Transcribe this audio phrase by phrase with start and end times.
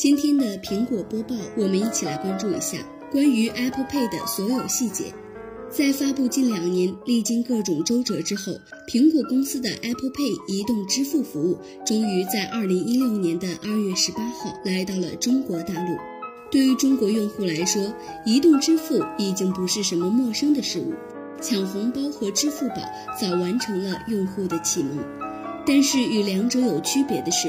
[0.00, 2.78] 今天的苹果播报，我们一起来关注一下
[3.12, 5.12] 关于 Apple Pay 的所有细节。
[5.68, 8.54] 在发布近两年、历经各种周折之后，
[8.88, 15.94] 苹果公司的 Apple Pay 移动支付服务终于在2016年的2月18号来到了中国大陆。
[16.50, 20.94] 对于中国用户来说，移动支付已经不是什么陌生的事物，
[21.42, 22.76] 抢红包和支付宝
[23.20, 24.96] 早完成了用户的启蒙。
[25.66, 27.48] 但是与两者有区别的是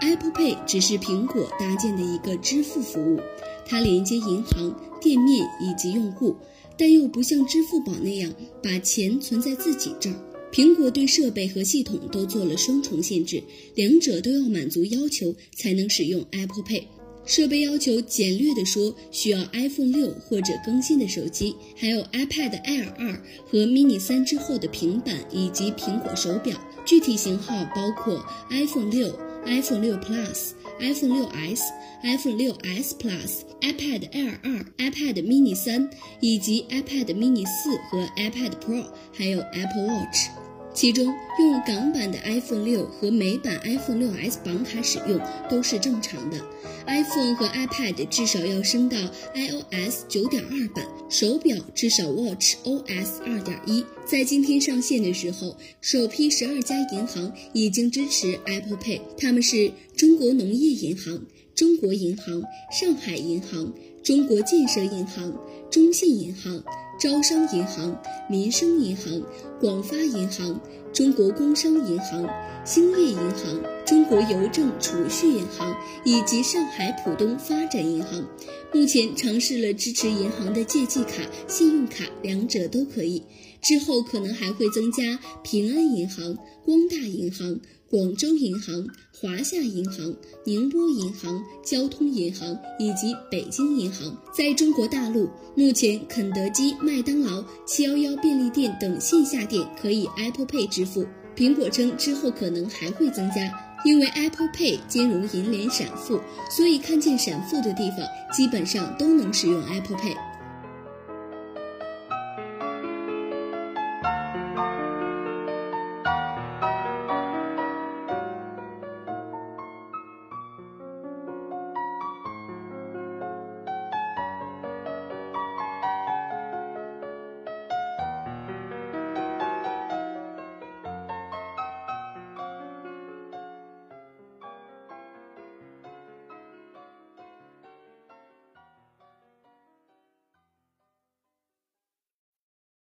[0.00, 3.20] ，Apple Pay 只是苹果搭建的一个支付服务，
[3.64, 6.36] 它连接银行、店面以及用户，
[6.76, 8.32] 但又不像支付宝那样
[8.62, 10.16] 把钱存在自己这儿。
[10.52, 13.42] 苹果对设备和系统都做了双重限制，
[13.74, 16.82] 两者都要满足要求才能使用 Apple Pay。
[17.24, 23.12] 设备要求简略地说，需要 iPhone 六或者更新的手机，还有 iPad Air 二
[23.50, 26.56] 和 mini 三之后的平板以及苹果手表。
[26.84, 30.50] 具体型号包括 iPhone 六、iPhone 六 Plus、
[30.80, 31.62] iPhone 六 S、
[32.02, 35.88] iPhone 六 S Plus、iPad Air 二、iPad mini 三
[36.20, 40.41] 以及 iPad mini 四和 iPad Pro，还有 Apple Watch。
[40.74, 41.04] 其中，
[41.38, 46.38] 用港版的 iPhone 六和美版 iPhone 六 S 绑卡使用都是正常的。
[46.86, 48.98] iPhone 和 iPad 至少要升到
[49.34, 53.84] iOS 九点二版，手表至少 Watch OS 二点一。
[54.04, 61.22] 在今天上线的时候，首批十二家银行已经支持 Apple Pay，他们是中国农业银行、
[61.54, 65.32] 中国银行、上海银行、中国建设银行、
[65.70, 66.62] 中信银行、
[66.98, 69.22] 招商银行、民生银行、
[69.60, 70.60] 广发银行、
[70.92, 72.28] 中国工商银行、
[72.64, 73.60] 兴业银行。
[73.84, 78.24] 中国邮政储蓄银行以及上海浦东发展银行，
[78.72, 83.22] 目前尝试了支持银行的借记卡、信用卡，两者都可以。
[83.60, 87.60] 之后可能还会增加平安银行、光大银行、
[87.92, 90.16] 广州银行、华夏银行、
[90.46, 94.16] 宁波银行、交通银行以及北京银行。
[94.34, 101.04] 在中国大陆，目前肯德基、麦当劳、七幺幺便利店等线下店可以 Apple Pay 支付。
[101.36, 103.52] 苹果称之后可能还会增加。
[103.84, 107.98] 因为 Apple Pay 兼容银联闪付，所以看见闪付的地方
[108.32, 110.16] 基本上都能使用 Apple Pay。